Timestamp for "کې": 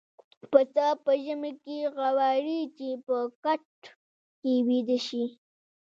1.63-1.77, 4.41-4.53